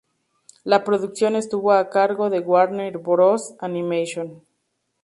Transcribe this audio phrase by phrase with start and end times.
[0.63, 4.43] La producción estuvo a cargo de Warner Bros Animation.